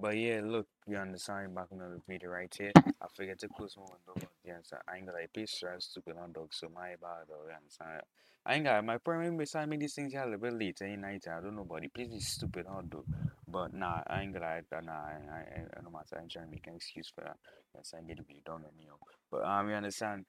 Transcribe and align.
But 0.00 0.16
yeah, 0.16 0.40
look, 0.42 0.66
you 0.86 0.96
understand 0.96 1.54
back 1.54 1.66
on 1.72 1.78
the 1.78 2.00
video 2.08 2.30
right 2.30 2.52
here. 2.56 2.72
I 2.76 3.06
forget 3.14 3.38
to 3.40 3.48
close 3.48 3.76
my 3.76 3.82
window, 3.82 4.28
yeah, 4.44 4.58
so 4.62 4.78
I 4.88 4.96
ain't 4.96 5.06
gonna 5.06 5.18
like 5.18 5.32
be 5.32 5.44
stressed 5.46 5.90
stupid 5.90 6.16
on 6.16 6.32
dog, 6.32 6.54
so 6.54 6.70
my 6.74 6.90
bad 7.00 7.28
though, 7.28 7.46
you 7.46 7.54
understand? 7.54 8.02
I 8.46 8.54
ain't 8.54 8.64
got 8.64 8.82
my 8.84 8.96
problem 8.96 9.36
beside 9.36 9.68
me 9.68 9.76
these 9.76 9.92
things 9.92 10.12
here 10.12 10.22
a 10.22 10.24
little 10.24 10.40
bit 10.40 10.54
later 10.54 10.86
in 10.86 11.02
night. 11.02 11.26
I 11.28 11.40
don't 11.40 11.54
know, 11.54 11.64
but 11.68 11.82
please 11.92 12.08
be 12.08 12.20
stupid 12.20 12.66
on 12.66 12.88
dog. 12.88 13.04
But 13.46 13.74
nah, 13.74 14.00
I 14.06 14.22
ain't 14.22 14.32
gonna 14.32 14.46
like 14.46 14.70
that. 14.70 14.84
Nah, 14.84 14.92
I, 14.92 15.18
I, 15.30 15.38
I 15.76 15.82
no 15.82 15.90
matter. 15.90 16.16
I'm 16.18 16.28
trying 16.28 16.46
to 16.46 16.50
make 16.50 16.66
an 16.66 16.76
excuse 16.76 17.12
for 17.14 17.22
that. 17.24 17.36
Yes, 17.74 17.92
I 17.96 18.00
get 18.02 18.16
to 18.16 18.22
be 18.22 18.40
done 18.44 18.64
on 18.64 18.76
me. 18.78 18.86
But 19.30 19.44
um, 19.44 19.68
you 19.68 19.74
understand? 19.74 20.24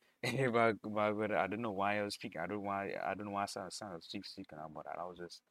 but, 0.52 0.76
but, 0.84 1.14
but 1.14 1.32
I 1.32 1.48
don't 1.48 1.62
know 1.62 1.72
why 1.72 2.00
I 2.00 2.04
was 2.04 2.16
speaking. 2.16 2.42
I 2.42 2.48
don't 2.48 2.64
why. 2.64 2.94
I 3.02 3.14
don't 3.14 3.28
know 3.28 3.32
why 3.32 3.44
I 3.44 3.46
sound 3.46 3.72
sound 3.72 4.04
speak 4.04 4.26
speaking 4.26 4.60
about 4.60 4.84
that. 4.86 5.00
I 5.00 5.06
was 5.06 5.18
just 5.18 5.42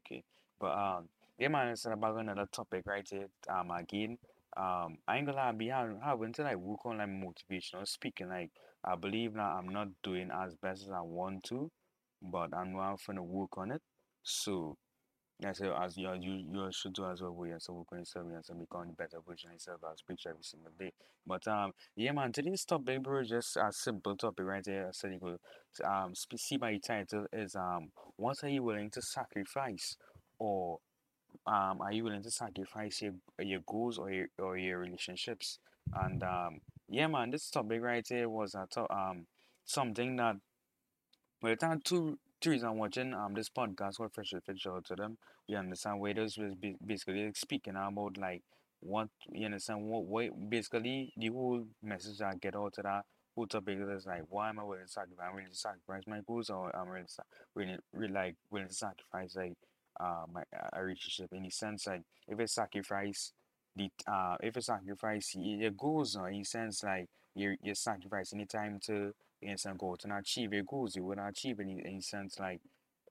okay. 0.00 0.24
But 0.58 0.76
um, 0.76 1.08
yeah, 1.38 1.48
man, 1.48 1.68
it's 1.68 1.86
about 1.86 2.18
another 2.18 2.46
topic 2.50 2.82
right 2.86 3.06
here. 3.08 3.28
Um, 3.48 3.70
again, 3.70 4.18
um, 4.56 4.98
I 5.06 5.16
ain't 5.16 5.26
gonna 5.26 5.38
lie, 5.38 5.52
be 5.52 5.68
having 5.68 6.32
to 6.34 6.42
like 6.42 6.56
work 6.56 6.84
on 6.84 6.98
like 6.98 7.08
motivational 7.08 7.86
speaking. 7.86 8.28
Like, 8.28 8.50
I 8.84 8.96
believe 8.96 9.34
now 9.34 9.56
I'm 9.58 9.68
not 9.68 9.88
doing 10.02 10.30
as 10.32 10.54
best 10.56 10.82
as 10.84 10.90
I 10.90 11.00
want 11.00 11.44
to, 11.44 11.70
but 12.22 12.54
I'm 12.54 12.72
now 12.72 12.96
gonna 13.06 13.22
work 13.22 13.56
on 13.58 13.70
it. 13.72 13.82
So. 14.22 14.76
Yeah, 15.40 15.52
so 15.52 15.72
as 15.80 15.96
you 15.96 16.12
you 16.20 16.32
you 16.52 16.68
should 16.72 16.94
do 16.94 17.06
as 17.06 17.22
well, 17.22 17.32
we 17.34 17.52
and 17.52 17.62
so 17.62 17.72
we're 17.72 17.84
going 17.90 18.04
to 18.04 18.18
and 18.20 18.44
so 18.44 18.54
become 18.54 18.92
better 18.98 19.18
version 19.26 19.50
of 19.50 19.54
yourself 19.54 19.80
as 19.92 20.02
preach 20.02 20.26
every 20.26 20.42
single 20.42 20.72
day. 20.78 20.92
But 21.26 21.46
um, 21.46 21.72
yeah, 21.94 22.10
man, 22.12 22.32
today's 22.32 22.64
topic, 22.64 23.02
bro, 23.04 23.22
just 23.22 23.56
a 23.56 23.72
simple 23.72 24.16
topic 24.16 24.44
right 24.46 24.64
there. 24.64 24.88
I 24.88 24.90
said 24.92 25.12
you 25.12 25.20
could 25.20 25.86
um 25.86 26.14
see 26.14 26.56
my 26.56 26.76
title 26.78 27.26
is 27.32 27.54
um, 27.54 27.90
what 28.16 28.42
are 28.42 28.48
you 28.48 28.64
willing 28.64 28.90
to 28.90 29.02
sacrifice, 29.02 29.96
or 30.40 30.78
um, 31.46 31.80
are 31.80 31.92
you 31.92 32.04
willing 32.04 32.22
to 32.22 32.30
sacrifice 32.30 33.02
your 33.02 33.14
your 33.40 33.60
goals 33.66 33.98
or 33.98 34.10
your 34.10 34.26
or 34.38 34.56
your 34.58 34.78
relationships? 34.78 35.58
And 35.94 36.22
um, 36.22 36.60
yeah, 36.88 37.06
man, 37.06 37.30
this 37.30 37.50
topic 37.50 37.82
right 37.82 38.06
here 38.06 38.28
was 38.28 38.54
a 38.54 38.66
to- 38.72 38.92
um 38.92 39.26
something 39.64 40.16
that 40.16 40.36
well, 41.42 41.52
it's 41.52 41.62
not 41.62 41.84
two 41.84 42.18
two 42.40 42.50
reasons 42.50 42.76
watching 42.78 43.14
um 43.14 43.34
this 43.34 43.48
podcast 43.48 43.98
what 43.98 44.12
Fresh 44.14 44.32
Fit 44.44 44.60
show 44.60 44.80
to 44.80 44.94
them. 44.96 45.18
You 45.46 45.56
understand 45.56 46.00
where 46.00 46.14
those 46.14 46.36
was 46.36 46.54
basically 46.84 47.30
speaking 47.34 47.74
about 47.76 48.16
like 48.18 48.42
what 48.80 49.08
you 49.32 49.46
understand 49.46 49.82
what 49.84 50.04
what 50.04 50.50
basically 50.50 51.12
the 51.16 51.28
whole 51.28 51.64
message 51.82 52.20
I 52.20 52.34
get 52.34 52.54
out 52.54 52.74
of 52.78 52.84
that 52.84 53.04
whole 53.34 53.46
topic 53.46 53.78
is 53.80 54.06
like 54.06 54.22
why 54.28 54.50
am 54.50 54.60
I 54.60 54.64
willing 54.64 54.84
to 54.86 54.90
sacrifice? 54.92 55.26
I'm 55.28 55.34
willing 55.34 55.50
to 55.50 55.56
sacrifice 55.56 56.02
my 56.06 56.20
goals 56.26 56.50
or 56.50 56.74
I'm 56.76 56.88
willing 56.88 57.06
to 57.06 57.22
willing, 57.54 57.78
really 57.92 58.12
like 58.12 58.36
willing 58.50 58.68
to 58.68 58.74
sacrifice 58.74 59.34
like 59.36 59.54
uh 60.00 60.24
my 60.32 60.42
a 60.72 60.82
relationship 60.82 61.32
in 61.32 61.42
the 61.42 61.50
sense 61.50 61.86
like 61.86 62.02
if 62.26 62.38
it 62.38 62.50
sacrifice 62.50 63.32
the 63.76 63.90
uh 64.06 64.36
if 64.40 64.56
it 64.56 64.64
sacrifice 64.64 65.34
your 65.34 65.70
goals 65.70 66.16
or 66.16 66.28
in 66.28 66.38
the 66.38 66.44
sense 66.44 66.82
like 66.82 67.06
you're 67.34 67.56
you're 67.62 67.74
sacrificing 67.74 68.38
the 68.38 68.46
time 68.46 68.78
to 68.80 69.12
instant 69.42 69.78
goal 69.78 69.96
to 69.96 70.08
not 70.08 70.20
achieve 70.20 70.52
your 70.52 70.64
goals. 70.64 70.96
You 70.96 71.14
not 71.16 71.30
achieve 71.30 71.60
any 71.60 71.80
in 71.84 72.02
sense 72.02 72.38
like 72.38 72.60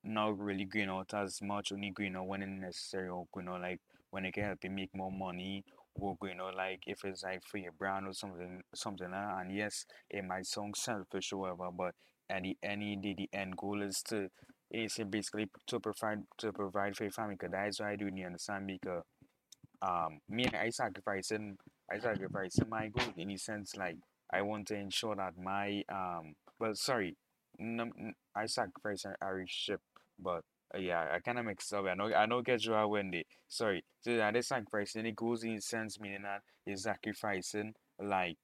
not 0.04 0.38
really 0.40 0.66
going 0.66 0.90
out 0.90 1.14
as 1.14 1.42
much, 1.42 1.72
only 1.72 1.92
going 1.92 2.16
out 2.16 2.28
when 2.28 2.42
it's 2.42 2.62
necessary 2.62 3.10
or 3.10 3.28
going 3.34 3.48
out 3.48 3.62
like 3.62 3.80
when 4.12 4.26
it 4.26 4.34
can 4.34 4.44
help 4.44 4.64
you 4.64 4.70
make 4.70 4.96
more 4.96 5.12
money 5.12 5.64
or 5.96 6.16
going 6.20 6.40
out 6.40 6.56
like 6.56 6.82
if 6.88 7.04
it's 7.04 7.24
like 7.24 7.44
for 7.44 7.58
your 7.58 7.72
brand 7.72 8.08
or 8.08 8.14
something 8.14 8.62
something 8.76 9.12
like 9.12 9.22
that. 9.22 9.42
And 9.42 9.56
yes, 9.56 9.86
it 10.10 10.24
might 10.26 10.46
sound 10.46 10.76
selfish 10.78 11.32
or 11.32 11.38
whatever, 11.38 11.72
but 11.72 11.96
at 12.30 12.44
the 12.44 12.58
end 12.62 12.84
of 12.84 13.02
the 13.02 13.14
the 13.16 13.30
end 13.34 13.58
goal 13.58 13.82
is 13.82 14.02
to 14.04 14.30
is 14.72 15.00
basically 15.10 15.48
to 15.68 15.80
provide 15.80 16.24
to 16.40 16.52
provide 16.52 16.96
for 16.96 17.04
your 17.04 17.12
family. 17.12 17.38
Cause 17.38 17.50
that's 17.52 17.80
why 17.80 17.92
I 17.92 17.96
do 17.96 18.10
you 18.14 18.26
understand 18.26 18.68
because 18.68 19.04
um 19.82 20.20
me 20.30 20.46
and 20.46 20.56
I 20.56 20.70
sacrificing 20.70 21.58
I 21.92 22.00
sacrificing 22.00 22.70
my 22.70 22.88
goal 22.88 23.14
in 23.16 23.32
a 23.32 23.38
sense 23.38 23.76
like 23.76 23.98
I 24.34 24.42
want 24.42 24.68
to 24.68 24.76
ensure 24.76 25.16
that 25.16 25.34
my 25.38 25.84
um 25.90 26.34
well 26.60 26.76
sorry 26.76 27.16
n- 27.60 27.80
n- 27.80 28.14
I 28.36 28.46
sacrifice 28.48 29.06
a 29.06 29.16
a 29.26 29.34
relationship 29.34 29.82
but 30.20 30.42
uh, 30.74 30.80
yeah 30.80 31.08
I 31.14 31.20
kind 31.20 31.40
of 31.40 31.46
mixed 31.46 31.74
up 31.74 31.86
I 31.86 31.94
know 31.94 32.14
I 32.14 32.26
know 32.26 32.42
get 32.42 32.66
you 32.66 32.76
out 32.76 32.90
when 32.90 33.12
they 33.12 33.26
sorry 33.48 33.84
so 34.02 34.16
that 34.18 34.36
is 34.36 34.48
sacrificing 34.48 35.06
it 35.06 35.16
goes 35.16 35.44
in 35.44 35.62
sense 35.62 36.00
meaning 36.00 36.24
that 36.24 36.42
you're 36.66 36.76
sacrificing 36.78 37.74
like 38.02 38.38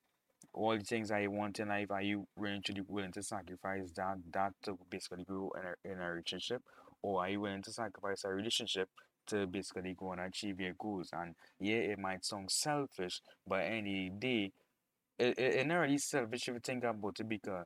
all 0.53 0.78
the 0.78 0.84
things 0.84 1.12
I 1.12 1.28
want 1.28 1.59
in 1.59 1.69
life, 1.69 1.91
are 1.91 2.02
you 2.02 2.28
willing 2.36 2.62
to 2.64 2.86
willing 2.88 3.12
to 3.14 3.24
sacrifice 3.24 3.91
that 3.96 4.18
that 4.34 4.53
to 4.64 4.78
basically 4.90 5.24
grow 5.24 5.52
in 5.58 5.64
a 5.66 5.94
in 5.94 6.00
a 6.00 6.09
relationship, 6.12 6.62
or 7.02 7.24
are 7.24 7.30
you 7.30 7.41
willing 7.41 7.64
to 7.64 7.72
sacrifice 7.72 8.24
a 8.24 8.30
relationship 8.30 8.90
to 9.28 9.47
basically 9.47 9.96
go 9.97 10.12
and 10.12 10.22
achieve 10.22 10.59
your 10.59 10.74
goals? 10.78 11.09
And 11.14 11.36
yeah, 11.59 11.78
it 11.78 12.00
might 12.00 12.25
sound 12.25 12.52
selfish, 12.52 13.22
but 13.47 13.62
any 13.62 14.09
day, 14.09 14.52
it, 15.18 15.40
it, 15.40 15.56
it 15.56 15.68
not 15.68 15.78
really 15.78 15.97
selfish 15.97 16.47
if 16.47 16.53
you 16.53 16.59
think 16.59 16.84
about 16.84 17.20
it 17.20 17.28
because 17.28 17.66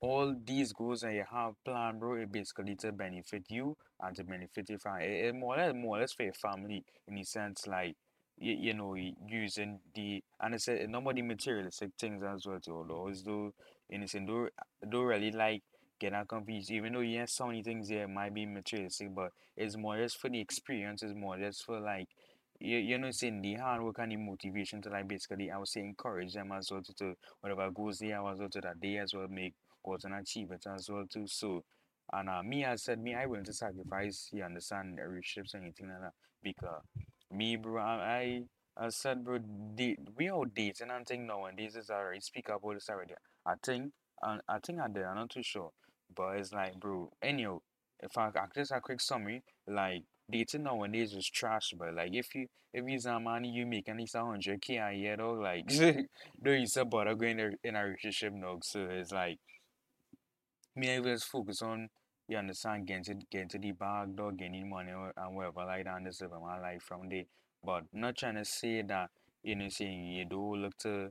all 0.00 0.34
these 0.44 0.72
goals 0.72 1.00
that 1.00 1.12
you 1.12 1.24
have 1.30 1.54
planned, 1.64 1.98
bro, 1.98 2.14
it 2.14 2.30
basically 2.30 2.76
to 2.76 2.92
benefit 2.92 3.44
you 3.48 3.76
and 4.00 4.14
to 4.16 4.24
benefit 4.24 4.70
your 4.70 4.78
family. 4.78 5.06
It, 5.06 5.26
it 5.26 5.34
more 5.34 5.54
or 5.54 5.58
less, 5.58 5.74
more 5.74 5.96
or 5.96 6.00
less 6.00 6.12
for 6.12 6.22
your 6.22 6.34
family 6.34 6.84
in 7.08 7.16
the 7.16 7.24
sense 7.24 7.66
like 7.66 7.96
you, 8.40 8.54
you 8.54 8.74
know 8.74 8.94
using 8.94 9.80
the 9.94 10.22
and 10.40 10.54
it's 10.54 10.68
a 10.68 10.86
number 10.86 11.10
of 11.10 11.16
the 11.16 11.22
materialistic 11.22 11.90
things 11.98 12.22
as 12.22 12.46
well 12.46 12.60
too. 12.60 12.76
Although 12.76 13.08
as 13.08 13.22
though 13.22 13.52
in 13.90 14.02
the 14.02 14.50
don't 14.88 15.04
really 15.04 15.32
like 15.32 15.62
get 15.98 16.12
that 16.12 16.28
confused. 16.28 16.70
Even 16.70 16.92
though 16.92 17.00
yes, 17.00 17.32
so 17.32 17.46
many 17.46 17.62
things 17.62 17.88
there 17.88 18.06
might 18.08 18.34
be 18.34 18.46
materialistic, 18.46 19.14
but 19.14 19.32
it's 19.56 19.76
more 19.76 19.96
or 19.96 20.02
less 20.02 20.14
for 20.14 20.28
the 20.28 20.40
experience. 20.40 21.02
It's 21.02 21.14
more 21.14 21.36
or 21.36 21.38
less 21.38 21.60
for 21.60 21.80
like. 21.80 22.08
You, 22.60 22.78
you 22.78 22.98
know, 22.98 23.12
saying 23.12 23.40
the 23.40 23.54
hard 23.54 23.82
work 23.82 23.98
and 24.00 24.10
the 24.10 24.16
motivation 24.16 24.82
to 24.82 24.88
like 24.90 25.06
basically, 25.06 25.48
I 25.48 25.58
would 25.58 25.68
say 25.68 25.80
encourage 25.80 26.34
them 26.34 26.50
as 26.50 26.72
well 26.72 26.82
to, 26.82 26.94
to 26.94 27.14
whatever 27.40 27.70
goes 27.70 28.00
there 28.00 28.20
as 28.26 28.40
well 28.40 28.48
to 28.48 28.60
that 28.62 28.80
they 28.80 28.96
as 28.98 29.14
well 29.14 29.28
make 29.28 29.54
was 29.84 30.04
an 30.04 30.12
achievement 30.14 30.66
as 30.66 30.90
well 30.90 31.06
too. 31.08 31.28
So, 31.28 31.62
and 32.12 32.28
uh, 32.28 32.42
me, 32.42 32.64
I 32.64 32.74
said 32.74 33.00
me, 33.00 33.14
I 33.14 33.26
willing 33.26 33.44
to 33.44 33.52
sacrifice. 33.52 34.28
You 34.32 34.42
understand 34.42 34.98
relationships 34.98 35.54
and 35.54 35.62
anything 35.64 35.88
like 35.88 36.00
that 36.00 36.14
because 36.42 36.82
me, 37.30 37.56
bro, 37.56 37.82
I, 37.82 38.42
I, 38.76 38.84
I 38.86 38.88
said, 38.90 39.24
bro, 39.24 39.38
date, 39.74 39.98
we 40.16 40.30
all 40.30 40.44
dating 40.44 40.90
and 40.90 41.06
thing 41.06 41.26
nowadays 41.26 41.76
is 41.76 41.90
already 41.90 42.20
speak 42.20 42.48
about 42.48 42.74
this 42.74 42.88
already. 42.88 43.14
I 43.46 43.54
think, 43.64 43.92
and 44.22 44.40
I 44.48 44.58
think 44.58 44.80
I 44.80 44.88
did. 44.88 45.04
I'm 45.04 45.16
not 45.16 45.30
too 45.30 45.42
sure, 45.42 45.70
but 46.14 46.36
it's 46.36 46.52
like, 46.52 46.78
bro. 46.78 47.10
Anyhow, 47.22 47.60
if 48.00 48.16
I, 48.16 48.28
I 48.28 48.46
just 48.54 48.72
a 48.72 48.80
quick 48.80 49.00
summary, 49.00 49.42
like 49.66 50.02
dating 50.30 50.64
nowadays 50.64 51.14
is 51.14 51.28
trash, 51.28 51.72
but 51.78 51.94
like 51.94 52.14
if 52.14 52.34
you 52.34 52.46
if 52.72 52.84
you 52.86 52.98
some 53.00 53.24
money 53.24 53.48
you 53.50 53.66
make 53.66 53.88
at 53.88 53.96
least 53.96 54.16
hundred 54.16 54.60
k 54.60 54.76
a 54.76 54.92
year, 54.92 55.16
though, 55.16 55.32
like 55.32 55.66
don't 56.42 56.60
you 56.60 56.66
support 56.66 57.06
going 57.18 57.38
in 57.38 57.54
a 57.64 57.68
in 57.68 57.76
a 57.76 57.84
relationship, 57.84 58.32
no. 58.34 58.58
So 58.62 58.86
it's 58.90 59.12
like 59.12 59.38
me 60.76 60.94
I 60.94 61.00
just 61.00 61.26
focus 61.26 61.62
on 61.62 61.88
you 62.28 62.36
understand 62.36 62.86
getting 62.86 63.04
to 63.04 63.14
getting 63.30 63.60
the 63.60 63.72
bag 63.72 64.14
dog 64.16 64.36
getting 64.38 64.68
money 64.68 64.92
or- 64.92 65.12
and 65.16 65.34
whatever 65.36 65.64
like 65.64 65.84
that 65.84 65.96
and 65.96 66.04
living 66.06 66.42
my 66.42 66.58
life 66.60 66.82
from 66.82 67.08
there. 67.08 67.24
But 67.64 67.84
not 67.92 68.16
trying 68.16 68.36
to 68.36 68.44
say 68.44 68.82
that 68.82 69.10
you 69.42 69.56
know 69.56 69.68
saying 69.68 70.06
you 70.12 70.24
don't 70.24 70.62
look 70.62 70.76
to 70.78 71.10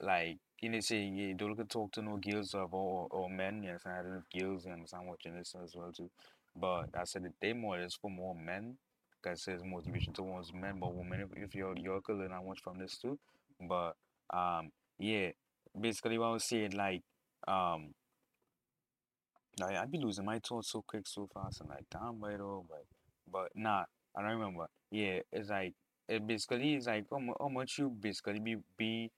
like 0.00 0.38
you 0.60 0.68
know 0.70 0.80
saying 0.80 1.16
you 1.16 1.34
don't 1.34 1.50
look 1.50 1.58
to 1.58 1.64
talk 1.64 1.92
to 1.92 2.02
no 2.02 2.16
girls 2.16 2.54
or 2.54 2.68
or, 2.70 3.08
or 3.10 3.30
men, 3.30 3.62
yes 3.62 3.82
I 3.86 4.02
don't 4.02 4.12
know 4.12 4.22
if 4.32 4.40
girls 4.40 4.66
you 4.66 4.72
understand 4.72 5.06
watching 5.06 5.34
this 5.36 5.54
as 5.62 5.74
well 5.74 5.92
too. 5.92 6.10
But 6.56 6.88
I 6.94 7.04
said 7.04 7.24
that 7.24 7.34
they 7.40 7.52
more 7.52 7.78
is 7.80 7.94
for 7.94 8.10
more 8.10 8.34
men 8.34 8.76
because 9.22 9.44
there's 9.44 9.62
motivation 9.64 10.12
towards 10.12 10.52
men 10.52 10.78
but 10.78 10.94
women 10.94 11.20
if, 11.20 11.44
if 11.44 11.54
you're 11.54 11.76
you're 11.76 12.00
could 12.00 12.16
learn 12.18 12.32
much 12.46 12.60
from 12.62 12.78
this 12.78 12.96
too. 12.98 13.18
But 13.60 13.96
um 14.32 14.70
yeah 14.98 15.30
basically 15.78 16.18
what 16.18 16.26
I 16.26 16.32
was 16.32 16.44
saying 16.44 16.72
like 16.72 17.02
um 17.46 17.94
I 19.62 19.82
I 19.82 19.86
be 19.86 19.98
losing 19.98 20.24
my 20.24 20.38
thoughts 20.38 20.72
so 20.72 20.82
quick, 20.86 21.06
so 21.06 21.28
fast. 21.32 21.60
And 21.60 21.70
I'm 21.70 21.76
like, 21.76 21.86
damn, 21.90 22.18
but 22.18 22.40
oh, 22.40 22.64
but 22.68 22.84
but 23.30 23.50
nah, 23.54 23.84
I 24.16 24.22
don't 24.22 24.32
remember. 24.32 24.66
Yeah, 24.90 25.20
it's 25.32 25.50
like 25.50 25.74
it 26.08 26.26
basically 26.26 26.74
is 26.74 26.86
like 26.86 27.06
how, 27.10 27.20
how 27.40 27.48
much 27.48 27.78
you 27.78 27.90
basically 27.90 28.40
be 28.40 28.56
be 28.76 29.10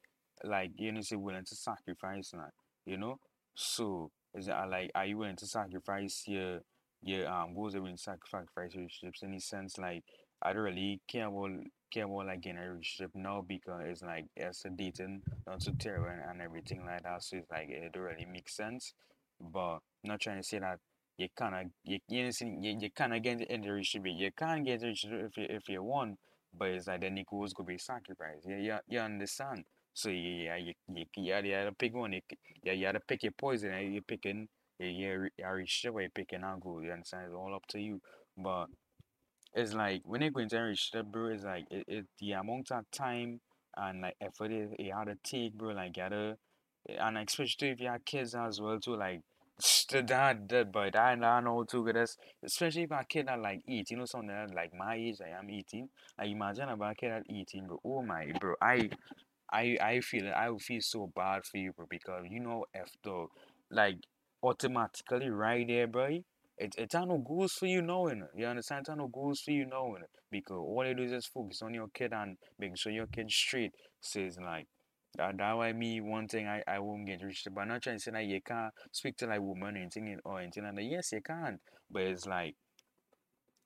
like 0.44 0.70
you 0.76 0.92
know 0.92 1.00
say 1.02 1.16
willing 1.16 1.44
to 1.44 1.56
sacrifice 1.56 2.32
like 2.34 2.52
you 2.86 2.96
know. 2.96 3.18
So 3.54 4.10
is 4.34 4.48
it 4.48 4.54
uh, 4.54 4.66
like 4.68 4.90
are 4.94 5.06
you 5.06 5.18
willing 5.18 5.36
to 5.36 5.46
sacrifice 5.46 6.24
your 6.26 6.60
your 7.02 7.28
um 7.28 7.54
goals? 7.54 7.74
Are 7.74 7.80
willing 7.80 7.96
to 7.96 8.02
sacrifice 8.02 8.50
relationships 8.56 9.22
in 9.22 9.38
sense 9.40 9.78
like 9.78 10.04
I 10.42 10.52
don't 10.52 10.62
really 10.62 11.00
care 11.06 11.26
about 11.26 11.50
care 11.92 12.04
about 12.04 12.26
like 12.26 12.40
getting 12.40 12.58
a 12.58 12.70
relationship 12.70 13.10
now 13.14 13.44
because 13.46 13.82
it's 13.84 14.02
like 14.02 14.26
it's 14.36 14.64
a 14.64 14.70
dating 14.70 15.22
not 15.46 15.62
so 15.62 15.72
terrible 15.78 16.08
and, 16.08 16.22
and 16.30 16.40
everything 16.40 16.84
like 16.84 17.02
that. 17.02 17.22
So 17.22 17.36
it's 17.36 17.50
like 17.50 17.68
it 17.68 17.92
don't 17.92 18.02
really 18.02 18.26
make 18.26 18.48
sense. 18.48 18.94
But 19.40 19.78
not 20.04 20.20
trying 20.20 20.38
to 20.38 20.42
say 20.42 20.58
that 20.58 20.78
you 21.16 21.28
cannot 21.36 21.64
you 21.84 21.98
you, 22.08 22.30
you, 22.40 22.78
you 22.80 22.90
cannot 22.94 23.22
get 23.22 23.40
into 23.40 23.66
the 23.68 23.72
relationship. 23.72 24.12
You 24.16 24.30
can't 24.36 24.64
get 24.64 24.82
into 24.82 25.24
if 25.26 25.36
you 25.36 25.46
if 25.48 25.68
you 25.68 25.82
want, 25.82 26.18
but 26.56 26.68
it's 26.68 26.86
like 26.86 27.00
then 27.00 27.22
goes 27.30 27.52
could 27.52 27.66
be 27.66 27.78
sacrificed. 27.78 28.46
Yeah, 28.46 28.56
you, 28.56 28.78
you 28.88 29.00
understand? 29.00 29.64
So 29.92 30.08
yeah, 30.10 30.56
you 30.56 30.74
you 30.88 31.04
you 31.16 31.32
had, 31.32 31.46
you 31.46 31.52
had 31.54 31.64
to 31.64 31.72
pick 31.72 31.94
one. 31.94 32.12
You, 32.12 32.20
you, 32.62 32.72
you 32.72 32.86
had 32.86 32.92
to 32.92 33.00
pick 33.00 33.22
your 33.22 33.32
poison. 33.32 33.72
And 33.72 33.94
you 33.94 34.02
picking 34.02 34.48
you 34.78 34.88
you 34.88 35.28
you 35.38 35.46
relationship 35.46 35.94
where 35.94 36.04
you 36.04 36.10
picking 36.14 36.42
and 36.44 36.60
go. 36.60 36.80
You 36.80 36.92
understand? 36.92 37.26
It's 37.26 37.34
all 37.34 37.54
up 37.54 37.66
to 37.68 37.80
you. 37.80 38.00
But 38.36 38.66
it's 39.54 39.74
like 39.74 40.02
when 40.04 40.22
you 40.22 40.30
go 40.30 40.40
into 40.40 40.56
a 40.94 41.02
bro, 41.02 41.26
it's 41.26 41.44
like 41.44 41.64
it, 41.70 41.84
it 41.88 42.06
the 42.18 42.32
amount 42.32 42.70
of 42.70 42.84
time 42.90 43.40
and 43.76 44.02
like 44.02 44.16
effort 44.20 44.52
it, 44.52 44.70
it 44.78 44.92
had 44.92 45.04
to 45.04 45.16
take, 45.24 45.54
bro, 45.54 45.74
like 45.74 45.94
gotta 45.94 46.36
and 46.88 47.18
especially 47.18 47.70
if 47.70 47.80
you 47.80 47.88
have 47.88 48.04
kids 48.04 48.34
as 48.34 48.60
well 48.60 48.78
too, 48.80 48.96
like 48.96 49.20
that 49.90 50.48
that 50.48 50.72
but 50.72 50.96
I, 50.96 51.12
I 51.12 51.40
know 51.40 51.64
too 51.64 51.84
because 51.84 52.16
especially 52.42 52.84
if 52.84 52.90
a 52.92 53.04
kid 53.06 53.28
at 53.28 53.40
like 53.40 53.60
eat, 53.68 53.90
you 53.90 53.98
know 53.98 54.06
something 54.06 54.28
that, 54.28 54.54
like 54.54 54.72
my 54.74 54.94
age 54.94 55.18
I 55.22 55.38
am 55.38 55.50
18 55.50 55.88
like 56.18 56.28
imagine 56.28 56.70
about 56.70 56.92
a 56.92 56.94
kid 56.94 57.10
at 57.10 57.24
18 57.28 57.66
bro 57.66 57.78
oh 57.84 58.02
my 58.02 58.32
bro 58.40 58.54
I 58.62 58.88
I 59.52 59.76
I 59.80 60.00
feel. 60.00 60.32
I 60.34 60.50
feel 60.58 60.80
so 60.80 61.10
bad 61.14 61.44
for 61.44 61.56
you, 61.58 61.72
bro, 61.72 61.86
because 61.88 62.24
you 62.30 62.40
know 62.40 62.66
after 62.74 63.26
like 63.70 63.96
automatically 64.42 65.28
right 65.30 65.66
there, 65.66 65.86
bro. 65.86 66.20
It 66.58 66.74
it 66.76 66.92
no 66.94 67.18
goals 67.18 67.52
for 67.52 67.66
you 67.66 67.80
knowing 67.80 68.20
it. 68.20 68.28
You 68.36 68.46
understand? 68.46 68.86
It 68.88 68.96
no 68.96 69.08
goals 69.08 69.40
for 69.40 69.50
you 69.50 69.64
knowing 69.64 70.02
it. 70.02 70.10
Because 70.30 70.58
all 70.58 70.86
you 70.86 70.94
do 70.94 71.04
is 71.04 71.10
just 71.10 71.32
focus 71.32 71.62
on 71.62 71.72
your 71.72 71.88
kid 71.88 72.12
and 72.12 72.36
making 72.58 72.76
sure 72.76 72.92
your 72.92 73.06
kid 73.06 73.30
straight. 73.30 73.72
Says 74.00 74.38
like 74.38 74.66
that 75.16 75.36
that 75.38 75.52
why 75.56 75.72
me 75.72 76.00
one 76.00 76.28
thing 76.28 76.46
I, 76.46 76.62
I 76.66 76.78
won't 76.78 77.06
get 77.06 77.22
rich 77.22 77.46
but 77.52 77.62
I'm 77.62 77.68
not 77.68 77.82
trying 77.82 77.96
to 77.96 78.02
say 78.02 78.10
that 78.12 78.24
you 78.24 78.40
can't 78.40 78.72
speak 78.92 79.16
to 79.18 79.26
like 79.26 79.40
woman 79.40 79.76
or 79.76 79.80
anything 79.80 80.18
or 80.24 80.40
anything 80.40 80.64
like 80.64 80.76
that. 80.76 80.84
Yes 80.84 81.12
you 81.12 81.20
can. 81.20 81.58
But 81.90 82.02
it's 82.02 82.26
like 82.26 82.54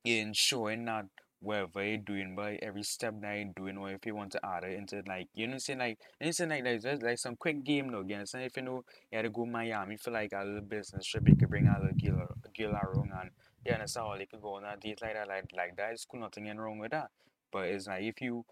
ensuring 0.05 0.85
that 0.87 1.07
whatever 1.41 1.85
you're 1.85 1.99
doing 1.99 2.35
by 2.35 2.59
every 2.63 2.83
step 2.83 3.15
that 3.21 3.35
you're 3.37 3.53
doing 3.55 3.77
or 3.77 3.91
if 3.91 4.07
you 4.07 4.15
want 4.15 4.33
to 4.33 4.41
add 4.45 4.65
it 4.65 4.79
into 4.79 5.03
like 5.07 5.29
you 5.35 5.47
know 5.47 5.59
saying 5.59 5.79
like 5.79 5.99
you 6.21 6.33
saying 6.33 6.49
like 6.49 6.65
just 6.81 7.03
like 7.03 7.19
some 7.19 7.37
quick 7.37 7.63
game 7.65 7.93
though 7.93 8.01
again 8.01 8.25
so 8.25 8.39
if 8.39 8.57
you 8.57 8.63
know 8.63 8.83
you 9.13 9.17
had 9.17 9.23
to 9.23 9.31
go 9.31 9.45
Miami 9.45 9.97
feel 9.99 10.15
like 10.15 10.33
a 10.33 10.43
little 10.43 10.63
business 10.63 11.07
trip 11.07 11.29
you 11.29 11.37
could 11.37 11.51
bring 11.51 11.67
a 11.67 11.79
little 11.79 12.17
girl, 12.17 12.29
girl 12.57 12.71
around 12.71 13.11
and 13.21 13.31
you 13.67 13.73
understand 13.73 14.07
how 14.07 14.17
they 14.17 14.25
could 14.25 14.41
go 14.41 14.55
on 14.55 14.65
a 14.65 14.77
date 14.79 15.01
like 15.03 15.15
that 15.15 15.29
like 15.29 15.45
like 15.55 15.77
that 15.77 15.93
is 15.93 16.07
cool 16.11 16.21
nothing 16.21 16.47
wrong 16.57 16.79
with 16.79 16.93
that 16.93 17.11
but 17.53 17.65
it's 17.65 17.87
like 17.87 18.03
if 18.03 18.23
you 18.23 18.45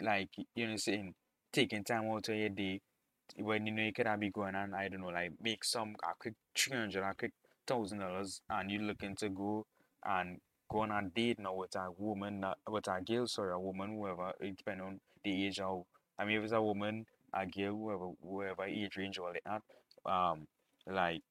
like 0.00 0.28
you 0.56 0.66
know 0.66 0.76
saying 0.76 1.14
taking 1.54 1.84
time 1.84 2.10
out 2.10 2.28
of 2.28 2.34
your 2.34 2.48
day 2.48 2.80
when 3.38 3.66
you 3.66 3.72
know 3.72 3.82
you 3.82 3.92
could 3.92 4.06
have 4.06 4.20
be 4.20 4.30
going 4.30 4.54
and 4.56 4.74
I 4.74 4.88
don't 4.88 5.00
know 5.00 5.08
like 5.08 5.32
make 5.40 5.64
some 5.64 5.94
a 6.02 6.12
quick 6.18 6.34
three 6.56 6.76
hundred 6.76 7.04
a 7.04 7.14
quick 7.14 7.32
thousand 7.66 8.00
dollars 8.00 8.40
and 8.50 8.70
you're 8.70 8.82
looking 8.82 9.14
to 9.16 9.28
go 9.28 9.64
and 10.04 10.38
go 10.68 10.80
on 10.80 10.90
a 10.90 11.02
date 11.02 11.38
now 11.38 11.54
with 11.54 11.76
a 11.76 11.88
woman 11.96 12.44
with 12.68 12.88
a 12.88 13.00
girl 13.00 13.26
sorry 13.28 13.52
a 13.52 13.58
woman 13.58 13.96
whoever 13.96 14.32
it 14.40 14.56
depend 14.56 14.82
on 14.82 15.00
the 15.22 15.46
age 15.46 15.60
of 15.60 15.84
I 16.18 16.24
mean 16.24 16.38
if 16.38 16.44
it's 16.44 16.52
a 16.52 16.60
woman 16.60 17.06
a 17.32 17.46
girl 17.46 17.76
whoever 17.76 18.10
whoever 18.22 18.64
age 18.64 18.96
range 18.96 19.18
all 19.18 19.32
that 19.32 19.62
um 20.10 20.46
like 20.86 21.22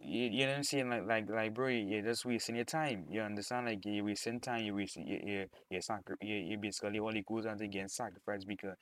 you, 0.00 0.24
you 0.24 0.44
know 0.44 0.52
what 0.52 0.56
I'm 0.58 0.64
saying? 0.64 0.90
Like 0.90 1.06
like 1.06 1.30
like 1.30 1.54
bro 1.54 1.68
you're 1.68 2.02
just 2.02 2.24
wasting 2.24 2.56
your 2.56 2.64
time 2.64 3.06
you 3.08 3.20
understand? 3.20 3.66
Like 3.66 3.84
you're 3.84 4.04
wasting 4.04 4.40
time 4.40 4.64
you're 4.64 4.74
wasting 4.74 5.06
you 5.06 5.20
you 5.24 5.46
you, 5.70 5.80
sacri- 5.80 6.16
you, 6.20 6.36
you 6.36 6.58
basically 6.58 6.98
all 6.98 7.16
it 7.16 7.26
goes 7.26 7.46
on 7.46 7.58
to 7.58 7.66
getting 7.68 7.88
sacrificed 7.88 8.46
because 8.46 8.76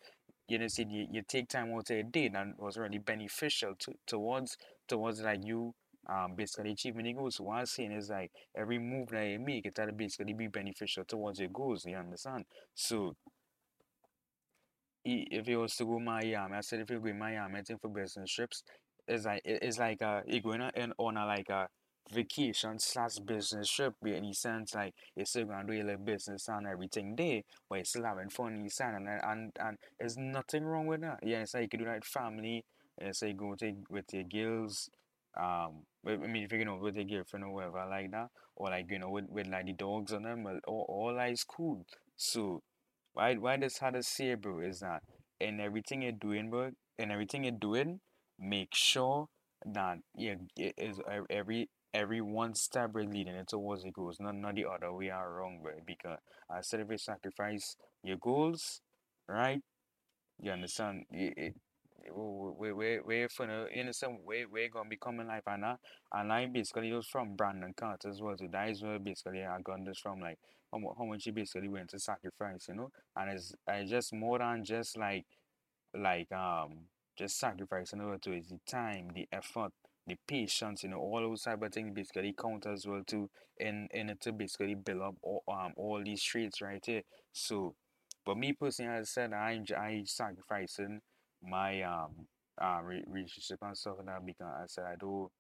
you 0.53 0.59
know, 0.59 0.69
see, 0.69 0.85
you, 0.87 1.07
you 1.11 1.23
take 1.27 1.49
time 1.49 1.73
out 1.73 1.89
of 1.89 1.97
your 1.97 2.03
day 2.03 2.27
and 2.27 2.51
it 2.51 2.63
was 2.63 2.77
really 2.77 2.99
beneficial 2.99 3.75
to, 3.79 3.95
towards 4.07 4.59
towards 4.87 5.23
like 5.23 5.41
you 5.43 5.75
um 6.11 6.35
basically 6.37 6.73
achieving 6.73 7.17
goals. 7.17 7.37
So 7.37 7.45
what 7.45 7.61
I'm 7.61 7.67
saying 7.67 7.93
is 7.93 8.11
like 8.11 8.31
every 8.55 8.79
move 8.79 9.09
that 9.11 9.25
you 9.25 9.39
make, 9.39 9.65
it 9.65 9.79
will 9.79 9.93
basically 9.93 10.35
be 10.35 10.49
beneficial 10.49 11.05
towards 11.05 11.41
your 11.41 11.49
goals. 11.49 11.87
You 11.87 11.97
understand? 11.97 12.45
So 12.75 13.17
if 15.05 15.49
you 15.49 15.59
was 15.59 15.75
to 15.77 15.85
go 15.87 15.99
Miami, 15.99 16.55
I 16.55 16.61
said 16.61 16.81
if 16.81 16.91
you 16.91 17.01
go 17.01 17.15
Miami, 17.15 17.59
I 17.59 17.63
think 17.63 17.81
for 17.81 17.89
business 17.89 18.31
trips, 18.31 18.63
it's 19.09 19.25
like 19.25 19.41
it's 19.47 19.79
like 19.79 20.03
uh 20.03 20.21
you're 20.27 20.43
going 20.43 20.61
on 20.61 20.93
on 20.99 21.17
a 21.17 21.25
like 21.25 21.49
a 21.49 21.67
vacation 22.11 22.79
slash 22.79 23.19
business 23.19 23.71
trip 23.71 23.95
in 24.05 24.23
the 24.25 24.33
sense 24.33 24.75
like 24.75 24.95
you're 25.17 25.27
still 25.27 25.45
gonna 25.47 25.67
do 25.67 25.73
your 25.73 25.85
little 25.85 26.05
business 26.05 26.49
and 26.49 26.67
everything 26.67 27.15
there, 27.17 27.43
but 27.69 27.77
you're 27.77 27.85
still 27.85 28.05
having 28.05 28.31
fun 28.31 28.69
sun 28.69 28.95
and 28.95 29.09
and 29.09 29.53
and 29.61 29.79
there's 29.99 30.17
nothing 30.17 30.65
wrong 30.65 30.87
with 30.87 31.01
that. 31.01 31.21
Yeah, 31.23 31.43
it's 31.43 31.55
like 31.55 31.63
you 31.65 31.69
could 31.69 31.81
do 31.81 31.87
that 31.87 31.97
with 31.97 32.05
family, 32.05 32.65
and 32.99 33.15
say 33.17 33.33
go 33.33 33.55
take 33.55 33.89
with 33.91 34.13
your 34.13 34.25
girls, 34.25 34.91
um, 35.39 35.85
I 36.07 36.17
mean 36.17 36.45
if 36.45 36.53
you 36.53 36.65
know 36.65 36.77
with 36.77 36.97
your 36.97 37.05
girlfriend 37.05 37.45
or 37.45 37.55
whatever 37.55 37.87
like 37.89 38.11
that, 38.11 38.29
or 38.57 38.71
like 38.71 38.87
you 38.91 38.99
know 38.99 39.11
with, 39.11 39.27
with 39.31 39.47
like 39.47 39.67
the 39.67 39.73
dogs 39.73 40.13
on 40.13 40.23
them, 40.23 40.47
all 40.67 40.87
all 40.89 41.15
that 41.15 41.31
is 41.31 41.45
cool. 41.45 41.87
So 42.17 42.63
why 43.15 43.35
why 43.35 43.57
this 43.57 43.79
hard 43.79 43.95
to 43.95 44.03
say, 44.03 44.35
bro, 44.35 44.61
is 44.61 44.81
that 44.81 45.03
in 45.41 45.61
everything 45.61 46.03
you're 46.03 46.13
doing, 46.13 46.51
bro, 46.51 46.71
in 46.99 47.11
everything 47.11 47.45
you're 47.45 47.53
doing, 47.53 48.01
make 48.39 48.75
sure 48.75 49.29
that 49.65 49.99
yeah, 50.17 50.35
it 50.57 50.75
is 50.77 51.01
every 51.31 51.69
every 51.95 52.21
one 52.21 52.55
step 52.55 52.91
we're 52.93 53.05
leading 53.05 53.35
it 53.35 53.49
towards 53.49 53.83
the 53.83 53.91
goals, 53.91 54.19
not 54.21 54.35
not 54.35 54.55
the 54.55 54.67
other 54.67 54.93
way 54.93 55.09
around, 55.09 55.63
bro. 55.63 55.73
Because 55.87 56.19
I 56.51 56.61
said 56.63 56.81
if 56.81 56.91
you 56.91 56.99
sacrifice 56.99 57.77
your 58.03 58.17
goals, 58.17 58.81
right? 59.29 59.61
You 60.41 60.53
understand? 60.53 61.05
It, 61.11 61.35
it, 61.37 61.55
we 62.15 62.73
we 62.73 63.01
we 63.01 63.27
for 63.29 63.47
the 63.47 63.69
innocent 63.73 64.21
we 64.27 64.45
we 64.47 64.69
gonna 64.69 64.89
be 64.89 64.97
coming 64.97 65.29
life 65.29 65.45
and 65.47 65.65
I 65.65 65.77
and 66.13 66.33
I 66.33 66.47
basically 66.47 66.93
was 66.93 67.07
from 67.07 67.37
Brandon 67.37 67.73
Carter 67.77 68.09
as 68.09 68.21
well. 68.21 68.37
So 68.37 68.49
that 68.51 68.69
is 68.71 68.83
where 68.83 68.99
basically 68.99 69.45
I 69.45 69.61
got 69.63 69.85
this 69.85 69.99
from 69.99 70.21
like 70.21 70.39
how, 70.73 70.81
how 70.99 71.05
much 71.05 71.25
he 71.25 71.31
basically 71.31 71.69
went 71.69 71.91
to 71.91 71.99
sacrifice, 72.01 72.67
you 72.69 72.75
know? 72.75 72.91
And 73.17 73.31
it's 73.31 73.55
I 73.69 73.85
just 73.85 74.13
more 74.13 74.39
than 74.39 74.65
just 74.65 74.99
like 74.99 75.25
like 75.95 76.31
um 76.33 76.89
just 77.17 77.39
sacrificing 77.39 78.01
over 78.01 78.19
to 78.19 78.33
it, 78.33 78.49
the 78.49 78.59
time, 78.67 79.11
the 79.15 79.29
effort, 79.33 79.73
the 80.07 80.17
patience, 80.27 80.83
you 80.83 80.89
know, 80.91 80.99
all 80.99 81.21
those 81.21 81.43
type 81.43 81.63
of 81.63 81.73
things 81.73 81.95
basically 81.95 82.35
count 82.39 82.67
as 82.67 82.87
well 82.87 83.03
too 83.07 83.31
in 83.59 83.89
in 83.93 84.11
it 84.11 84.21
to 84.23 84.33
basically 84.33 84.75
build 84.75 85.03
up 85.03 85.15
all, 85.23 85.43
um 85.49 85.73
all 85.77 86.03
these 86.03 86.23
traits 86.23 86.61
right 86.61 86.83
here. 86.85 87.03
So 87.33 87.75
but 88.25 88.37
me 88.37 88.53
personally 88.53 88.93
as 88.93 89.09
I 89.09 89.11
said 89.11 89.33
I'm 89.33 89.65
I 89.77 90.03
sacrificing 90.07 91.01
my 91.43 91.83
um 91.83 92.27
uh 92.61 92.81
relationship 92.83 93.59
and 93.63 93.77
stuff 93.77 93.97
like 93.99 94.07
that 94.07 94.27
because 94.27 94.47
I 94.47 94.65
said 94.67 94.85
I 94.85 94.97
do 94.99 95.31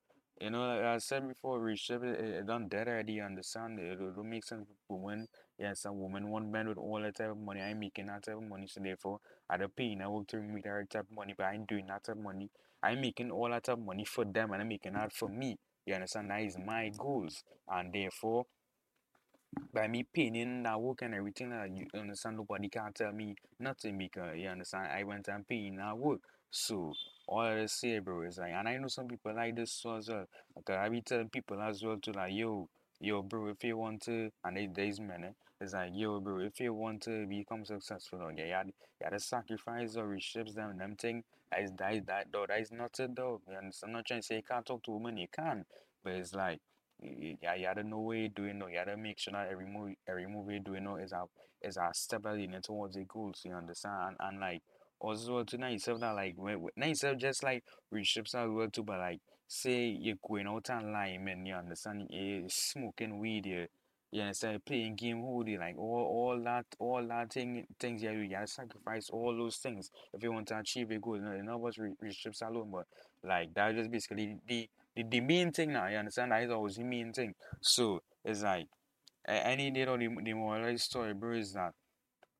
you 0.42 0.50
know 0.50 0.66
like 0.66 0.82
I 0.82 0.98
said 0.98 1.28
before 1.28 1.60
relationship 1.60 2.02
it, 2.04 2.20
it, 2.20 2.46
done 2.46 2.68
dead 2.68 2.88
already 2.88 3.14
you 3.14 3.22
understand? 3.22 3.78
It, 3.78 4.00
it 4.00 4.16
don't 4.16 4.28
make 4.28 4.44
sense 4.44 4.66
for 4.88 4.98
women 4.98 5.28
yes 5.58 5.84
a 5.84 5.92
woman 5.92 6.28
one 6.28 6.50
man 6.50 6.68
with 6.68 6.78
all 6.78 7.00
that 7.00 7.16
type 7.16 7.30
of 7.30 7.38
money 7.38 7.60
I'm 7.60 7.78
making 7.78 8.06
that 8.06 8.24
type 8.24 8.36
of 8.36 8.42
money 8.42 8.66
so 8.66 8.80
therefore 8.80 9.20
I 9.48 9.56
don't 9.56 9.74
pay 9.74 9.96
I 10.02 10.08
work 10.08 10.26
to 10.28 10.40
make 10.40 10.64
that 10.64 10.90
type 10.90 11.06
of 11.10 11.16
money 11.16 11.34
but 11.36 11.44
I'm 11.44 11.64
doing 11.64 11.86
that 11.86 12.04
type 12.04 12.16
of 12.16 12.22
money. 12.22 12.50
I'm 12.82 13.00
making 13.00 13.30
all 13.30 13.48
that 13.50 13.64
type 13.64 13.78
of 13.78 13.84
money 13.84 14.04
for 14.04 14.24
them 14.24 14.50
and 14.52 14.62
I'm 14.62 14.68
making 14.68 14.94
that 14.94 15.12
for 15.12 15.28
me 15.28 15.58
you 15.86 15.94
understand? 15.94 16.30
That 16.30 16.42
is 16.42 16.56
my 16.58 16.90
goals 16.96 17.42
and 17.68 17.92
therefore 17.92 18.46
by 19.72 19.88
me 19.88 20.04
paying 20.04 20.36
in 20.36 20.62
that 20.62 20.80
work 20.80 21.02
and 21.02 21.14
everything 21.14 21.50
that 21.50 21.70
you 21.70 21.86
understand 21.98 22.36
nobody 22.36 22.68
can 22.68 22.92
tell 22.92 23.12
me 23.12 23.34
nothing 23.58 23.98
because 23.98 24.36
you 24.36 24.48
understand 24.48 24.88
I 24.92 25.02
went 25.04 25.28
and 25.28 25.46
paying 25.46 25.76
that 25.76 25.96
work. 25.96 26.20
So 26.50 26.92
all 27.26 27.40
I 27.40 27.66
say 27.66 27.98
bro 27.98 28.22
is 28.22 28.38
like 28.38 28.52
and 28.52 28.68
I 28.68 28.76
know 28.76 28.88
some 28.88 29.08
people 29.08 29.34
like 29.34 29.56
this 29.56 29.72
so 29.72 29.96
as 29.96 30.08
well. 30.08 30.26
Because 30.54 30.76
I 30.76 30.88
be 30.88 31.00
telling 31.00 31.28
people 31.28 31.60
as 31.60 31.82
well 31.82 31.98
to 31.98 32.12
like 32.12 32.32
yo 32.34 32.68
yo 33.00 33.22
bro 33.22 33.48
if 33.48 33.62
you 33.64 33.76
want 33.76 34.02
to 34.02 34.30
and 34.44 34.56
they 34.56 34.68
there's 34.72 35.00
many 35.00 35.28
it's 35.60 35.72
like 35.72 35.90
yo 35.94 36.20
bro 36.20 36.40
if 36.40 36.60
you 36.60 36.72
want 36.72 37.02
to 37.02 37.26
become 37.26 37.64
successful 37.64 38.20
okay, 38.22 38.48
had 38.48 38.66
you 38.66 38.72
had 39.04 39.10
to 39.10 39.20
sacrifice 39.20 39.96
or 39.96 40.06
reships 40.06 40.54
them 40.54 40.76
them 40.78 40.94
thing 40.96 41.24
that 41.50 41.62
is 41.62 41.72
that 41.78 41.94
is 41.94 42.02
that 42.06 42.26
though 42.32 42.46
that 42.48 42.60
is 42.60 42.72
not 42.72 42.98
it 43.00 43.14
though. 43.16 43.40
You 43.48 43.56
understand? 43.56 43.90
I'm 43.90 43.92
not 43.96 44.06
trying 44.06 44.20
to 44.20 44.26
say 44.26 44.36
you 44.36 44.42
can't 44.42 44.64
talk 44.64 44.82
to 44.84 44.92
women, 44.92 45.16
you 45.18 45.28
can. 45.30 45.64
But 46.02 46.14
it's 46.14 46.34
like 46.34 46.60
know 47.84 48.00
what 48.00 48.16
you're 48.16 48.28
doing. 48.28 48.62
You 48.68 48.78
gotta 48.78 48.96
make 48.96 49.18
sure 49.18 49.32
that 49.32 49.48
every 49.50 49.66
move 49.66 49.94
every 50.08 50.26
move 50.26 50.50
you're 50.50 50.60
doing 50.60 50.84
now 50.84 50.96
is 50.96 51.12
a 51.12 51.24
is 51.62 51.76
a 51.76 51.90
step 51.94 52.22
leading 52.24 52.60
towards 52.62 52.94
the 52.96 53.04
goals. 53.04 53.40
You 53.44 53.54
understand? 53.54 53.94
And, 54.08 54.16
and 54.20 54.40
like 54.40 54.62
also 55.00 55.42
to 55.44 55.58
know 55.58 55.68
yourself 55.68 56.00
that 56.00 56.14
like 56.14 56.34
when, 56.36 56.60
when 56.60 56.72
not 56.76 56.88
yourself 56.88 57.18
just 57.18 57.42
like 57.42 57.64
relationships 57.90 58.34
as 58.34 58.48
well 58.48 58.68
too, 58.68 58.84
but 58.84 58.98
like 58.98 59.20
say 59.48 59.86
you're 59.88 60.16
going 60.26 60.46
out 60.46 60.68
and 60.70 60.92
lying 60.92 61.24
man, 61.24 61.44
you 61.46 61.54
understand? 61.54 62.06
You're 62.10 62.48
smoking 62.48 63.18
weed, 63.18 63.46
you 63.46 63.66
you 64.10 64.20
understand? 64.22 64.64
Playing 64.64 64.94
game 64.96 65.22
hoodie, 65.22 65.58
like 65.58 65.76
all 65.78 66.04
all 66.04 66.40
that 66.44 66.66
all 66.78 67.06
that 67.06 67.32
thing 67.32 67.66
things 67.78 68.02
you, 68.02 68.10
you 68.10 68.30
gotta 68.30 68.46
sacrifice 68.46 69.08
all 69.10 69.34
those 69.36 69.56
things 69.56 69.90
if 70.12 70.22
you 70.22 70.32
want 70.32 70.48
to 70.48 70.58
achieve 70.58 70.90
a 70.90 70.98
goal. 70.98 71.16
You 71.16 71.22
know, 71.22 71.36
not 71.40 71.56
about 71.56 71.78
relationships 71.78 72.42
alone, 72.42 72.70
but 72.70 72.86
like 73.24 73.54
that 73.54 73.74
just 73.74 73.90
basically 73.90 74.36
the 74.46 74.68
the, 74.96 75.04
the 75.04 75.20
main 75.20 75.52
thing 75.52 75.72
now, 75.72 75.86
you 75.86 75.96
understand? 75.96 76.32
That 76.32 76.42
is 76.42 76.50
always 76.50 76.76
the 76.76 76.84
main 76.84 77.12
thing. 77.12 77.34
So 77.60 78.00
it's 78.24 78.42
like 78.42 78.66
any 79.26 79.70
little 79.70 79.98
moral 80.34 80.78
story, 80.78 81.14
bro, 81.14 81.38
is 81.38 81.52
that 81.54 81.72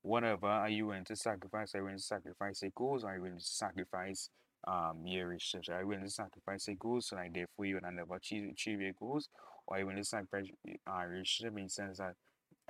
whatever 0.03 0.47
are 0.47 0.69
you 0.69 0.87
willing 0.87 1.05
to 1.05 1.17
sacrifice? 1.17 1.75
Are 1.75 1.79
you 1.79 1.85
willing 1.85 1.99
to 1.99 2.05
sacrifice 2.05 2.63
your 2.63 2.73
goals? 2.75 3.05
Are 3.05 3.15
you 3.15 3.23
willing 3.23 3.39
to 3.39 3.45
sacrifice 3.45 4.29
um 4.67 5.03
your 5.07 5.29
relationships? 5.29 5.69
Are 5.69 5.81
you 5.81 5.89
willing 5.89 6.05
to 6.05 6.11
sacrifice 6.11 6.67
your 6.69 6.77
goals 6.79 7.09
so 7.09 7.17
like 7.17 7.33
therefore 7.33 7.65
you 7.65 7.75
will 7.77 7.91
never 7.91 8.17
achieve 8.17 8.49
achieve 8.51 8.81
your 8.81 8.93
goals? 8.99 9.29
Or 9.67 9.77
are 9.77 9.81
you 9.81 9.87
willing 9.87 10.03
to 10.03 10.09
sacrifice 10.09 10.49
uh 10.91 11.05
relationship 11.07 11.57
in 11.57 11.65
the 11.65 11.71
sense 11.71 11.99
that 11.99 12.15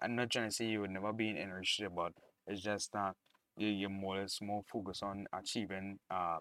I'm 0.01 0.17
not 0.17 0.31
trying 0.31 0.49
to 0.49 0.55
say 0.55 0.67
you 0.67 0.81
would 0.81 0.91
never 0.91 1.13
be 1.13 1.31
in 1.31 1.37
a 1.37 1.47
relationship, 1.47 1.93
but 1.95 2.13
it's 2.47 2.61
just 2.63 2.93
that 2.93 3.15
you, 3.57 3.69
you're 3.69 3.91
more 3.91 4.17
or 4.17 4.21
less 4.23 4.39
more 4.41 4.63
focused 4.71 5.03
on 5.03 5.27
achieving 5.33 5.99
uh 6.11 6.39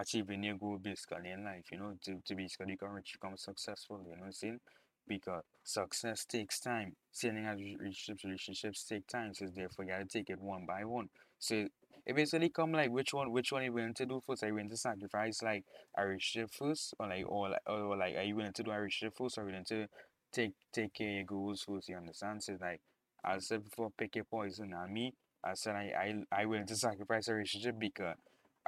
achieving 0.00 0.44
your 0.44 0.56
goal 0.56 0.78
basically 0.82 1.30
in 1.30 1.44
life, 1.44 1.64
you 1.72 1.78
know, 1.78 1.94
to, 2.04 2.20
to 2.24 2.34
basically 2.34 2.76
rich, 2.80 3.12
become 3.20 3.36
successful, 3.36 4.00
you 4.08 4.16
know 4.16 4.30
saying? 4.30 4.60
because 5.06 5.42
success 5.64 6.24
takes 6.24 6.60
time. 6.60 6.92
Sailing 7.12 7.46
as 7.46 7.58
relationships, 7.58 8.24
relationships 8.24 8.84
take 8.84 9.06
time, 9.06 9.32
so 9.34 9.46
therefore 9.54 9.84
you 9.84 9.90
gotta 9.90 10.04
take 10.04 10.30
it 10.30 10.40
one 10.40 10.66
by 10.66 10.84
one. 10.84 11.08
So 11.38 11.66
it 12.06 12.14
basically 12.16 12.50
come 12.50 12.72
like 12.72 12.90
which 12.90 13.12
one 13.12 13.32
which 13.32 13.52
one 13.52 13.64
you 13.64 13.72
willing 13.72 13.94
to 13.94 14.06
do 14.06 14.20
first? 14.26 14.42
Are 14.42 14.48
you 14.48 14.54
willing 14.54 14.70
to 14.70 14.76
sacrifice 14.76 15.42
like 15.42 15.64
a 15.96 16.06
relationship 16.06 16.50
first 16.52 16.94
or 16.98 17.08
like 17.08 17.24
or 17.26 17.56
or 17.66 17.96
like 17.96 18.16
are 18.16 18.22
you 18.22 18.36
willing 18.36 18.52
to 18.54 18.62
do 18.62 18.70
a 18.70 18.76
relationship 18.78 19.14
first 19.16 19.38
or 19.38 19.42
are 19.42 19.44
you 19.44 19.52
willing 19.52 19.64
to 19.66 19.86
take 20.32 20.52
take 20.72 20.94
care 20.94 21.08
of 21.08 21.14
your 21.14 21.24
goals 21.24 21.64
first, 21.66 21.88
you 21.88 21.96
understand? 21.96 22.42
So 22.42 22.56
like 22.60 22.80
I 23.24 23.38
said 23.38 23.64
before, 23.64 23.90
pick 23.96 24.14
your 24.16 24.24
poison 24.24 24.72
and 24.74 24.92
me, 24.92 25.14
I 25.44 25.54
said 25.54 25.74
I 25.76 25.92
I 26.32 26.42
I 26.42 26.46
willing 26.46 26.66
to 26.66 26.76
sacrifice 26.76 27.28
a 27.28 27.34
relationship 27.34 27.76
because 27.78 28.14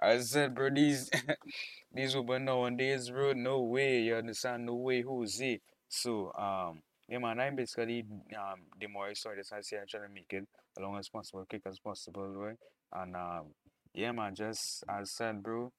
I 0.00 0.18
said 0.20 0.54
bro 0.54 0.70
these 0.70 1.10
these 1.92 2.16
women 2.16 2.44
nowadays 2.46 3.10
bro 3.10 3.32
no 3.32 3.60
way 3.60 4.00
you 4.02 4.14
understand 4.16 4.66
no 4.66 4.74
way 4.74 5.02
who's 5.02 5.40
it? 5.40 5.62
So 5.88 6.32
um 6.34 6.82
yeah 7.08 7.18
man 7.18 7.40
I'm 7.40 7.56
basically 7.56 8.04
um 8.38 8.60
the 8.80 8.86
more 8.86 9.06
I 9.06 9.12
started 9.14 9.46
I 9.52 9.60
say 9.60 9.76
I 9.78 9.84
try 9.88 10.00
to 10.00 10.08
make 10.12 10.32
it 10.32 10.46
as 10.76 10.82
long 10.82 10.96
as 10.98 11.08
possible 11.08 11.44
quick 11.48 11.62
as 11.66 11.78
possible 11.78 12.28
right? 12.28 12.56
And 12.92 13.16
um 13.16 13.46
yeah 13.94 14.12
man 14.12 14.34
just 14.34 14.84
I 14.88 15.02
said 15.04 15.42
bro 15.42 15.72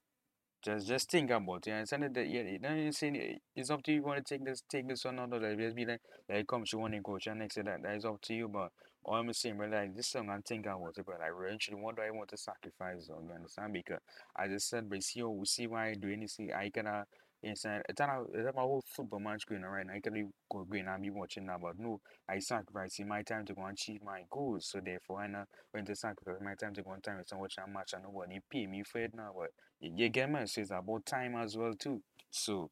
just 0.62 0.88
just 0.88 1.10
think 1.10 1.32
about 1.32 1.66
it 1.68 1.72
and 1.72 1.88
send 1.88 2.04
it 2.04 2.14
that 2.14 2.28
yeah 2.28 2.74
you 2.74 2.92
say 2.92 3.40
it's 3.56 3.70
up 3.70 3.82
to 3.84 3.92
you 3.92 4.02
want 4.02 4.26
to 4.26 4.34
take 4.34 4.46
this 4.46 4.62
take 4.70 4.88
this 4.88 5.06
or 5.06 5.12
not 5.12 5.34
or 5.34 5.40
like 5.40 5.58
just 5.58 5.76
be 5.76 5.86
like 5.86 6.02
like 6.30 6.48
come 6.48 6.66
she 6.66 6.76
want 6.76 6.94
to 6.94 7.02
coach 7.02 7.28
and 7.28 7.40
next 7.40 7.56
to 7.56 7.64
that 7.64 7.82
that 7.82 7.96
is 7.96 8.06
up 8.06 8.22
to 8.22 8.34
you 8.34 8.48
but 8.48 8.72
all 9.04 9.16
I'm 9.16 9.34
saying 9.34 9.58
bro 9.58 9.68
like 9.68 9.96
this 9.96 10.08
song 10.08 10.30
I'm 10.30 10.44
thinking 10.44 10.72
about 10.72 10.98
it 10.98 11.06
but 11.06 11.20
like 11.20 11.32
eventually 11.38 11.78
what 11.78 11.96
do 11.96 12.04
I 12.04 12.12
want 12.12 12.30
to 12.30 12.38
sacrifice 12.38 13.10
on 13.10 13.26
you 13.26 13.34
understand? 13.34 13.74
Because 13.74 14.00
I 14.36 14.48
just 14.48 14.70
said 14.70 14.90
but 14.90 15.02
see 15.04 15.24
oh, 15.24 15.36
how 15.38 15.44
see 15.44 15.68
why 15.68 15.90
I 15.90 15.94
do 15.96 16.12
anything 16.12 16.52
I 16.54 16.70
cannot 16.70 17.08
Inside, 17.44 17.82
it's 17.90 18.00
not 18.00 18.28
it's 18.36 18.56
my 18.56 18.62
whole 18.62 18.84
football 18.86 19.20
match 19.20 19.48
going 19.48 19.64
right 19.64 19.86
now. 19.86 19.94
I 19.94 20.00
can 20.00 20.14
be 20.14 20.26
go 20.52 20.64
going 20.64 20.88
and 20.88 21.02
be 21.02 21.10
watching 21.10 21.48
now, 21.48 21.58
but 21.60 21.80
no, 21.80 22.00
I 22.30 22.38
sacrifice 22.38 23.00
my 23.00 23.24
time 23.24 23.46
to 23.46 23.56
go 23.56 23.64
and 23.64 23.74
achieve 23.74 24.04
my 24.04 24.22
goals. 24.30 24.68
So 24.68 24.80
therefore, 24.80 25.22
I 25.22 25.28
know 25.28 25.46
when 25.72 25.84
to 25.86 25.96
sacrifice 25.96 26.40
my 26.40 26.54
time 26.54 26.76
to 26.76 26.84
go 26.84 26.92
and 26.92 27.04
time 27.04 27.18
with 27.18 27.34
watch 27.34 27.56
a 27.58 27.68
match 27.68 27.94
and 27.94 28.04
nobody 28.04 28.40
pay 28.48 28.68
me 28.68 28.84
for 28.84 29.00
it 29.00 29.16
now. 29.16 29.32
But 29.36 29.50
you, 29.80 30.10
get 30.10 30.30
me? 30.32 30.46
So 30.46 30.62
it's 30.62 30.70
about 30.70 31.04
time 31.08 31.36
as 31.36 31.58
well 31.58 31.74
too. 31.74 32.04
So 32.30 32.70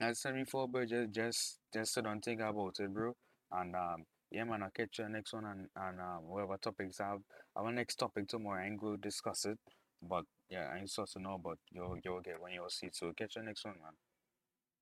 I 0.00 0.12
said 0.12 0.34
before, 0.34 0.68
bro, 0.68 0.86
just 0.86 1.10
just 1.12 1.58
just 1.74 1.94
don't 2.02 2.24
think 2.24 2.40
about 2.40 2.78
it, 2.78 2.94
bro. 2.94 3.16
And 3.50 3.74
um, 3.74 4.04
yeah, 4.30 4.44
man, 4.44 4.62
I'll 4.62 4.70
catch 4.70 5.00
you 5.00 5.08
next 5.08 5.32
one 5.32 5.44
and 5.44 5.66
and 5.74 6.00
um, 6.00 6.28
whatever 6.28 6.56
topics 6.56 7.00
I 7.00 7.08
have. 7.08 7.20
Our 7.56 7.72
next 7.72 7.96
topic 7.96 8.28
tomorrow, 8.28 8.62
I 8.62 8.66
ain't 8.66 8.80
to 8.80 8.96
discuss 8.96 9.44
it, 9.44 9.58
but 10.00 10.24
yeah, 10.50 10.68
I 10.72 10.78
ain't 10.78 10.90
supposed 10.90 11.14
to 11.14 11.20
know, 11.20 11.38
but 11.42 11.58
you'll 11.70 11.98
you'll 12.04 12.20
get 12.20 12.40
when 12.40 12.52
you'll 12.52 12.70
see. 12.70 12.90
So 12.92 13.12
catch 13.12 13.36
you 13.36 13.42
next 13.42 13.64
one, 13.64 13.74
man. 13.82 13.94